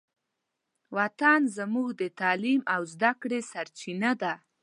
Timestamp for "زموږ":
1.57-1.87